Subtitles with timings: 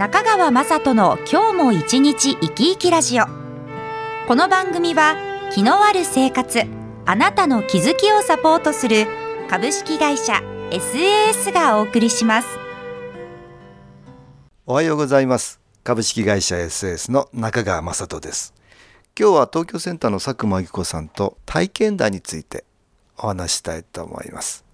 [0.00, 3.26] 中川雅人の今日も一日生き生きラジオ。
[4.26, 5.14] この番組は
[5.52, 6.62] 気のある生活
[7.04, 9.06] あなたの気づきをサポートする
[9.50, 10.40] 株式会社
[10.70, 12.48] SAS がお送りします。
[14.64, 15.60] おはようございます。
[15.84, 18.54] 株式会社 SAS の中川雅人です。
[19.20, 22.64] 今日は東京センターの佐久間由紀子さんと体験談について
[23.18, 24.64] お話したいと思います。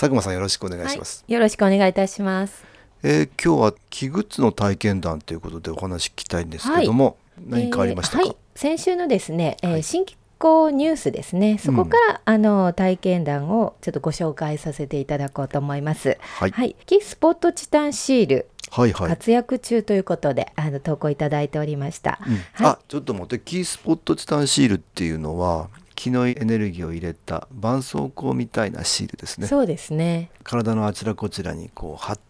[0.00, 2.64] 佐久間さんよろしくお願いします、はい、よろしくお願いいたします
[3.02, 11.58] えー、今日は器具の体験談ということでお話聞きたいんですけども、はい、何かありましたか、えーはい、先週のですね、えー、新機構ニュースですね。
[11.58, 16.18] そこから、うん、あの体験談をちょっとご紹介させていただこうと思います。
[16.38, 22.34] はい、はい、キスポットチタンシールはいはい、活躍中ということであの投稿いただいておりました、うん。
[22.34, 23.40] はい、あちょっと待って。
[23.40, 29.46] キースポットチタンシールっていうのは気のエネルギーを入れた絆創膏みたいなシールですね。
[29.46, 30.30] そうですね。
[30.44, 32.29] 体のあちらこちらにこう貼って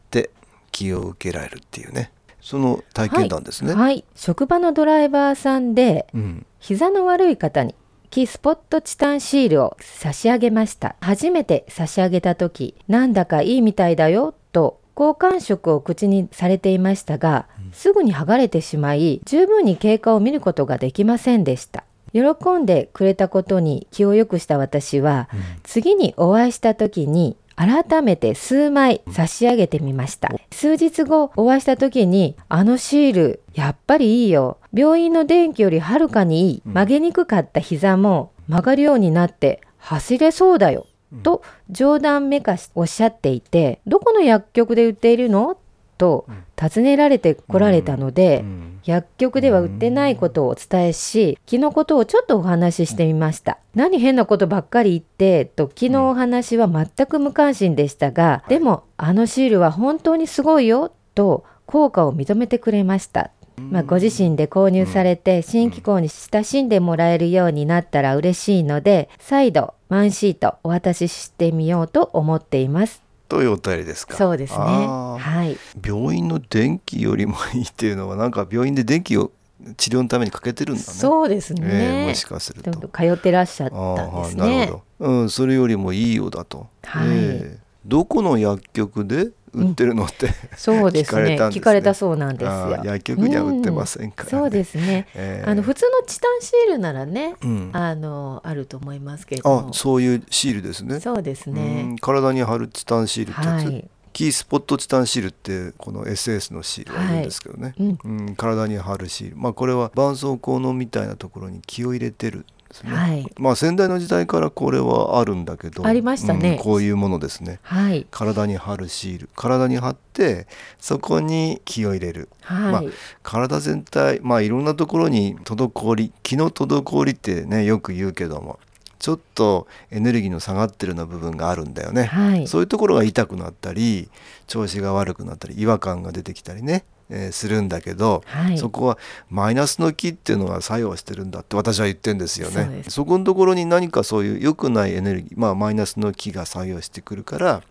[0.72, 2.12] 気を受けられるっていうね。
[2.40, 7.74] その体験談ですね、はい、はい、職場のドライバーさんで、うん、膝の悪い方に
[8.08, 10.96] キースポットチタンシールを差し上げました。
[11.00, 21.84] 初めて差し上げた時なんだかいいみたいだよと好感触を口にされていましたが、うん、すぐに剥がれてしまい十分に経過を見ることができませんでした。
[22.12, 22.20] 喜
[22.58, 30.30] んでくれたことに気を良くした私は、うん、次にお会いした時に改めて数枚差し上げてみました。
[30.50, 34.56] 数日後お会いした時に、あのシール、やっぱりいいよ。
[34.72, 36.62] 病院の電気よりはるかにいい。
[36.64, 40.86] 曲げにくかった膝も曲がるようになって走れそうだよ。
[41.22, 45.58] と冗談めかしおっしゃっていて、どこの薬局で売っているの？
[46.00, 46.24] と
[46.56, 48.42] 尋ねられてこられたので、
[48.84, 53.58] 薬局では売ってないことをお伝えし、気のことをちょっとお話ししてみました。
[53.74, 63.30] 何変なことばっかり言って、と昨日お話は全く無関心でしたが、でもあのシールは本当にすごいよ、と効果を認めてくれました。
[63.58, 73.09] まあ、ご自身で購入されて新機構に親しんでもらえるようになったら嬉しいので再度ワンシートお渡ししてみようと思っています。
[73.30, 74.16] というお便りですか。
[74.16, 74.58] そうですね。
[74.58, 75.56] はい。
[75.86, 79.30] 病院の電気よりもいいっていうのはなんか病院で電気を
[79.76, 80.86] 治療のためにかけてるんだね。
[80.86, 81.62] そうですね。
[81.64, 82.72] えー、もしかすると。
[82.72, 84.42] 通ってらっしゃったんですね。
[84.42, 85.06] なるほど。
[85.06, 86.66] うん、それよりもいいようだと。
[86.82, 87.08] はい。
[87.08, 91.36] えー、どこの薬局で売ってるのって、うん、そうですね。
[91.36, 92.82] 聞かれたそうなんですよ。
[92.84, 101.00] 薬局には売ってませんから、ねうん、そうですね、えー、あの普通のチタンシールならね、うん、あのあると思いますけれどあそういうシールですね。
[101.00, 101.96] そうですね。
[102.00, 103.88] 体に貼るチタンシールってやつ、はい。
[104.12, 107.98] キースポットチタンシールってこの SS のシールがいるんですけどね、はい。
[108.04, 119.28] うん、体に貼るシール、まあ、これは絆創膏のみたいなところに気を入れてるですね、はい、まあ先代の時代からこれはあるんだけどありましたね、うん、こういうものですね、はい、体に貼るシール。
[119.36, 120.46] 体に貼って
[120.78, 122.82] そこに気を入れる、はい、まあ、
[123.22, 128.58] 体全体まあいろんなところに滞り気の滞りってねよく言うけども
[128.98, 134.10] ちょっとエネルギーの下がってるような部分があるんだよね、はい、そういうところが痛くなったり
[134.46, 138.98] 調子が悪くなったり違和感が出てきたりねえー、するんだけど、はい、そこは
[139.28, 142.84] マイナスの気っていうのが作用してるんだって私は言ってんですよね。
[142.88, 147.62] そこのところに何かそういう良くないエネルギー、まあ、マイナスの気が作用してくるから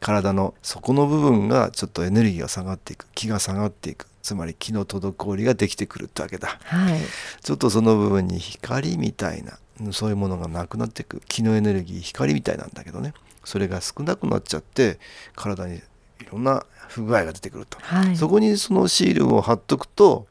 [0.00, 4.06] 体の底の部分がちょっとエネルギーが下がっていく気が下がっていく。
[4.22, 7.00] つまり気の滞りができてくるってわけだ、はい、
[7.42, 9.58] ちょっとその部分に光みたいな
[9.90, 11.20] そういうものがなくなっていく。
[11.26, 13.14] 気のエネルギー光みたいなんだけどね。
[13.44, 15.00] それが少なくなっちゃって
[15.34, 15.80] 体に
[16.22, 20.26] いろんな不具合が出てくると、はい、そこにそのシールを貼っとくと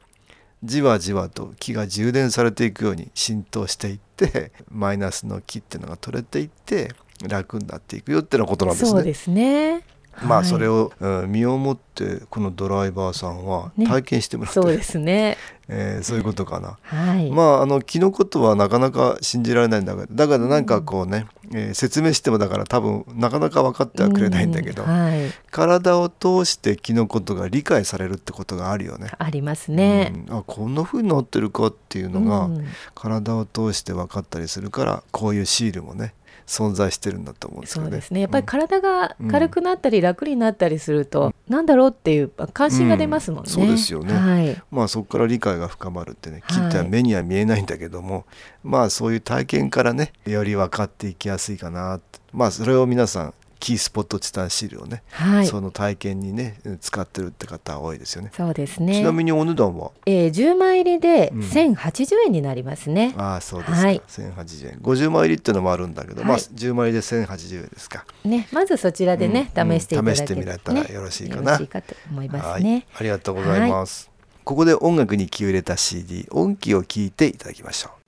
[0.64, 6.92] じわじわと気が充電されていくように浸透していってマイナスの気っていうのが取れていって
[7.28, 8.90] 楽になっていくよっていうことなんですね。
[8.90, 9.82] そうですね。
[10.22, 15.38] まあそれを、はい、身をもってこのドライバーさんは体験してもらって、ね、そうですね、
[15.68, 29.10] えー、そういうことかな、はい、まああの気のことはなかなか信じられないんだけどだからなんかこうね、うん、えー、説明してもだから多分なかなか分かってはくれないんだけど、うんはい、体を通して気のことが理解されるってことがあるよね。
[29.18, 30.12] ありますね。
[30.28, 32.48] うん、あこんなふうになってるかっていうのが、
[32.94, 36.14] 体を通して分かったりするからこういうシールもね
[36.52, 37.90] 存在してるんだと思うんですよね。
[37.90, 38.20] そうですね。
[38.20, 43.50] やっぱり体が軽くなったり楽になったりすると、うん、なんだろうっていう関心が出ますもんね。
[43.50, 48.24] そうですよね、はい、まあそこから理解が深まるってね木っては目には見えないんだけども、はい、
[48.64, 52.00] まあそういう体験からねより分かっていきやすいかな
[52.32, 58.32] まあそれを皆さんキースポットチタンシールをね、はい、その体験にね使ってるって方多いですよね。
[58.36, 58.94] そうですね。
[58.94, 63.14] ちなみにお値段は、えー、10枚入りで1080円になりますね。
[63.16, 63.78] うん、ああそうですか。
[63.78, 64.78] はい、1080円。
[64.80, 68.04] 50枚入りっていうのもあるんだけど、はい、まあ10枚入りで1080円ですか。
[68.24, 71.52] ねまずそちらでね、うん、試していただけ、ね、試してみられたらよろしいかな。
[71.52, 72.84] よろしいかと思いますね。
[72.98, 74.10] ありがとうございます。
[74.42, 78.01] ここで音楽に気を入れた CD 音機を聞いていただきましょう。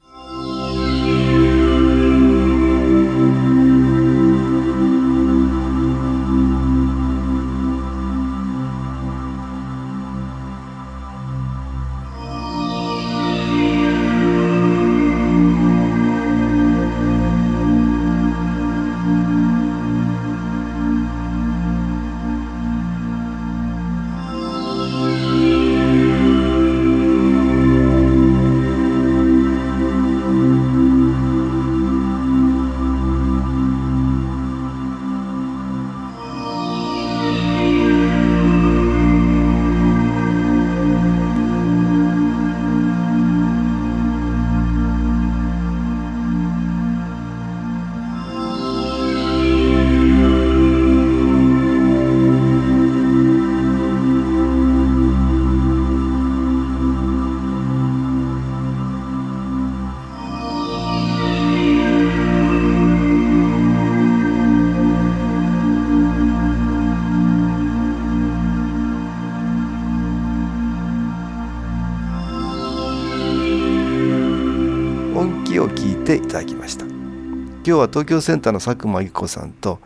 [77.67, 79.81] 今日は東京センターの佐久間由紀子さんと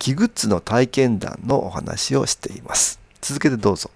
[0.00, 2.98] 木グッズの体験談のお話をしています。
[3.20, 3.90] 続けてどうぞ。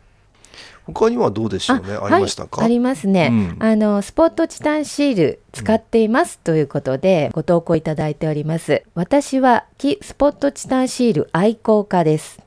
[0.84, 1.96] 他にはどうでしょうね？
[2.00, 8.84] ありましたか、はい、ありますね、うん、あのスポットチタンシール使っています、ということでご投稿いただいております。
[8.94, 12.38] 私は木スポットチタンシール愛好家です。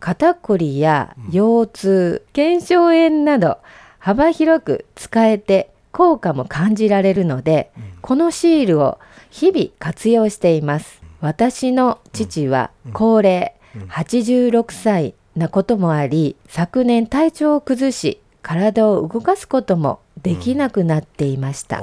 [0.00, 3.58] 肩こりや腰痛、腱鞘炎など
[4.00, 7.70] 幅広く使えて効果も感じられるので、
[8.00, 8.98] このシールを
[9.30, 11.00] 日々活用しています。
[11.20, 13.52] 私の父は高齢、
[13.88, 21.82] 86歳なこともあり昨年体調を崩し体を動かすこともできなくなっていました、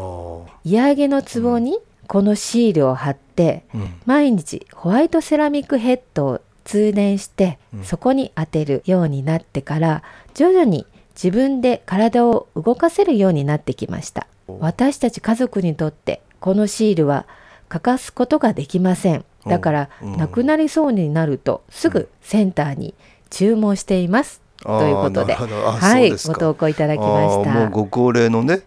[0.64, 3.66] 嫌気のツボにこのシールを貼って、
[4.06, 10.04] 毎日ホワイトセラミックヘッドを通電して、そこに当てるようになってから
[10.34, 10.86] 徐々に
[11.16, 14.28] 自分で体を動かせるようになってきました。
[14.60, 17.26] 私たち家族にとってこのシールは
[17.70, 19.26] 欠かすことができません。
[19.46, 22.94] だから、なくなりそうになるとすぐセンターに
[23.30, 24.42] 注文しています。
[24.64, 27.54] ということで、はい、ご投稿いただきました。
[27.54, 28.64] もうご高齢のね、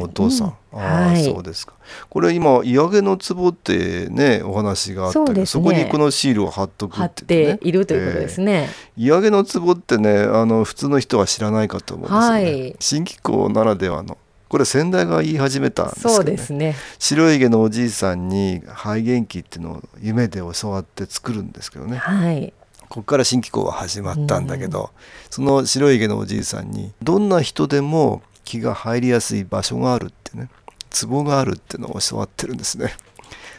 [0.00, 0.56] お父さん。
[0.72, 1.74] うん、はい、そうですか。
[2.08, 8.70] これ今嫌気のツボってねお話があったけどそ、ね,、こにこのシールを貼っとくって、ね、いるということですね。
[8.96, 12.26] えー、のツボってねあの普通の人は知らないかと思うんですよね。
[12.26, 14.16] はい、新機構ならではの。
[14.54, 16.76] これ先代が言い始めたんですけど、ね、そうですね。
[17.00, 22.52] 白い毛のおじいさんに肺元気っていうのを夢で教わって作るんですけどね、はい、
[22.82, 24.88] ここから新機構は始まったんだけど、うん、
[25.28, 30.48] その白い毛のおじいさんにどんな人でも気が入りやすい場所があるってね
[30.88, 32.92] ツボがあるっていうのを教わってるんですね。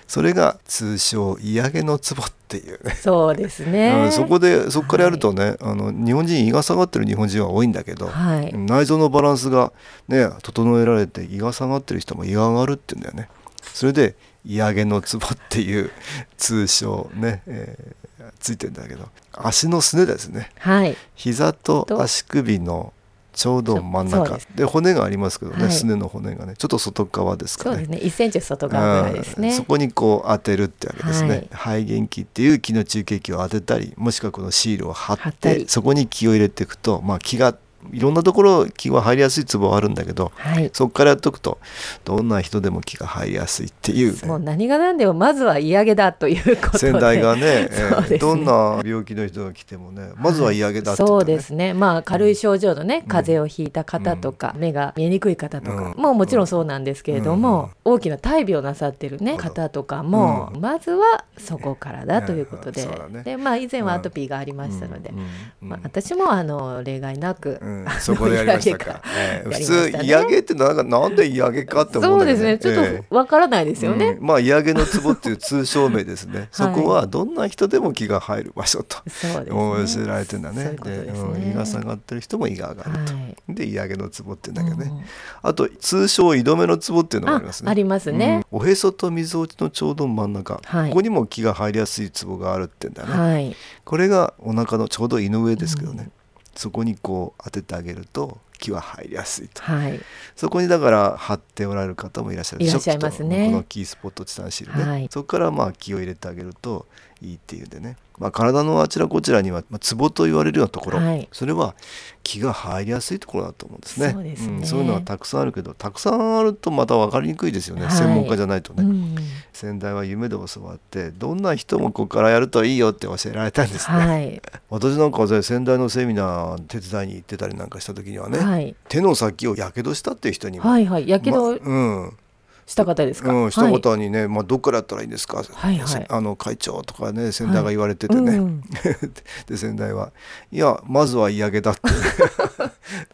[0.07, 2.95] それが通称嫌気のツボっていうね。
[2.95, 4.09] そうですね。
[4.11, 9.73] そこでそこからやるとね、はい、あの日本人胃が下がってる日本人は多いんだけど、はい、内臓のバランスが
[10.07, 13.29] ね整えられて胃が下がってる人も胃が上がるっていうんだよね。
[13.61, 15.89] それで嫌気のツボっていう
[16.37, 22.93] 通称ね、えー、ついてんだけど足のすねですね、はい、膝と足首の
[23.35, 24.39] ちょうど真ん中。
[24.55, 27.75] で骨がありますけどね、はい、すねの骨がねちょっと外側ですかね。
[27.75, 29.51] そうですね1センチ外側ぐらいですね。
[29.51, 37.55] そこにこう当てるってわけですね、はい、肺元気っていう気の中継器を当てたりもしくはこのシールを貼ってそこに気を入れていくとまあ気が
[37.91, 41.59] いろんなところ気が入りやすいツボはあるんだけど、はい、そこからやっとくと
[42.03, 46.77] どんな人でも気が入りやすいっていう、ね、もう何が何でもまずは嫌気だということで。
[46.79, 51.73] 先代がねね、えー、どんな病気の人が来てもねまずは嫌気だって、ね、そうですね。
[51.73, 62.87] まあ軽い症状のね、うん、風邪をひいた方とか、うん、目が見えにくい方とか、うん、もうもちろんそうなんですけれども、大きな大病なさってるね方とかも、まずはそこからだということで,、
[63.23, 65.13] でまあ以前はアトピーがありましたので、
[65.61, 67.59] まあ、私もあの例外なく、、
[67.99, 69.01] そこでやりましたか。
[69.17, 72.75] えー、普通、嫌げってなんかなんで嫌げかって思うんだけど、ね、そうですね。
[72.75, 74.05] ちょっとわからないですよね。
[74.05, 76.49] えーうん、まあ嫌げの壺っていう通称名ですね。
[76.51, 80.75] そこはどんな人でも気が入る場所と、はい、教えられてんだね。
[80.83, 83.13] で、ね、胃が下がってる人も胃が上がると。
[83.13, 85.05] はい、で嫌げの壺って言うんだけどね。
[85.41, 87.71] あと通称井止めの壺っていうのがありますね。
[87.71, 88.45] ありますね。
[88.51, 93.55] おへそとみぞおちのちょうど真ん中、はい、ここにも気が入りやすい壺があるってんだね。
[93.83, 96.09] これがお腹のちょうど胃の上ですけどね。
[96.55, 99.99] そこにこう当ててあげると気は入りやすいと、はい、
[100.35, 102.63] そこにだから貼っておられる方もいらっしゃる。
[102.63, 103.47] いらっしゃいますね。
[103.47, 106.85] このキースポットチタンシールね、はい、そこからまあ気を入れてあげると
[107.21, 111.75] いいっていうんでねまあ、体のあちらこちらには、まあ、ツボと言われるようなところ、はい、それは
[112.23, 114.11] 気が入りやすいところだと思うんですね。
[114.11, 119.15] そうですね、うん、そういうのはたくさんあるけどたくさんあるとまた分かりにくいですよね、はい、専門家じゃないとね、うん、
[119.53, 130.69] 先代は夢で教わってどんな人もここからやるといいよって教えられたんですね、はい、 私なんかは先代のセミナー手伝いに行ってたりなんかした時にはね、手の先をやけどしたっていう人にも。
[130.69, 131.07] はいはい。
[131.07, 132.17] やけど、ま、うん
[132.65, 138.61] した方ですか、うん、した方にね、はい、まあ、どっからやったらいいんですか、はいはい、あの会長とかね先代が言われててね、はいうん、
[139.47, 140.11] で先代は
[140.51, 141.81] いやまずは嫌げだって、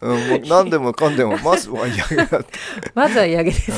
[0.00, 2.46] うん、もう何でもかんでもまずは嫌げだって。
[2.94, 3.72] まずは嫌げです、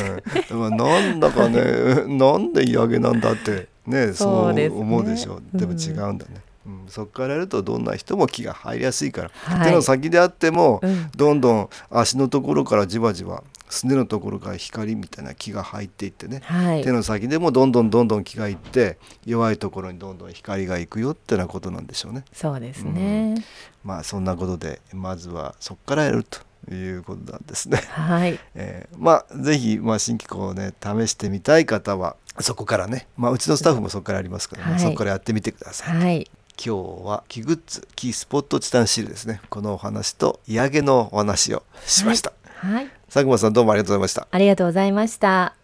[0.50, 22.24] うん、なんだかねなんで嫌げなんだってねそう思うでしょう、ね、でも違うんだね、うん、そこからやるとどんな人も気が入りやすいから、はい、手の先であっても、うん、どんどん足のところからじわじわすねのところから光みたいな気が入っていってね、はい、手の先でもどんどんどんどん気がいって弱いところにどんどん光がいくよってなことなんでしょうね。
[22.32, 23.44] そうですね、うん、
[23.88, 26.40] まあそんなことでまずはそこからやると
[26.72, 27.78] いうことなんですね。
[27.90, 28.38] はい。
[28.54, 35.96] えー、まあぜひまあ新機構をね試してみたい方はそこからね、まあうちのスタッフもそこからありますからね、はい、そこからやってみてください。
[35.96, 36.30] はい。
[36.56, 42.30] 今日はキグッズキースポットチタンシールですねこのお話と嫌げのお話をしました。
[42.30, 42.88] はい、はい。
[43.08, 44.28] 佐久間さんどうもありがとうございました。
[44.30, 45.54] ありがとうございました。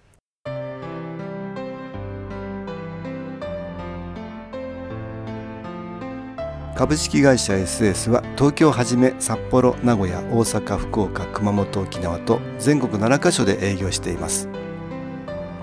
[6.76, 14.48] 株式会社 SS は東京をはじめ札幌名古屋大阪福岡熊本沖縄と全国7カ所で営業しています。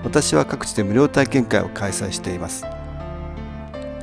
[0.02, 2.64] 私は各地で無料体験会を開催しています。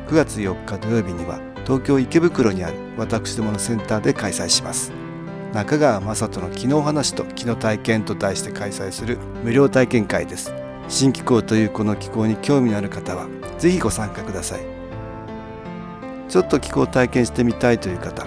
[0.07, 5.04] 9月4日土曜日には東京池袋にある私どものセンターで開催します
[5.55, 10.53] 中川雅人の気の話と気の体験と題して開催する無料体験会です。
[10.89, 14.65] 新気候というこの気候に興味のある方はぜひご参加ください。
[16.27, 18.25] ちょっと気候を体験してみたいという方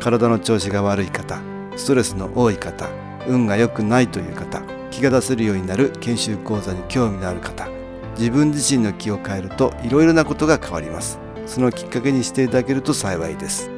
[0.00, 1.38] 体の調子が悪い方
[1.76, 2.88] ストレスの多い方
[3.28, 7.68] 運が良くないという方気が出せるようになる研修講座に興味のある方
[8.16, 11.18] 自分自身の気を変えるといろいろなことが変わります。
[11.44, 13.68] そのきっかけにしていただけると幸いです。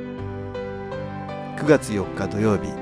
[1.56, 2.81] 9月4日土曜日